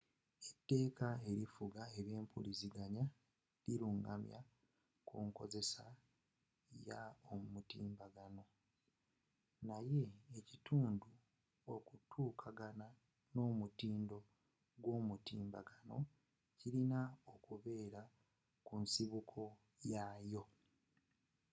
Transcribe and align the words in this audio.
eteeka 0.51 1.09
erifuga 1.31 1.81
ebyempuliziganya 1.99 3.03
lilungamya 3.65 4.39
kunkozesa 5.07 5.85
ya 6.87 6.99
yomutimbagano 7.27 8.43
naye 9.67 10.03
ekintu 10.39 11.09
okutuukagana 11.75 12.87
n'omutindo 13.33 14.19
gw'omutimbagano 14.81 15.97
kilina 16.59 16.99
okubeera 17.33 18.03
kunsibuko 18.67 19.41
yaayo 19.91 20.43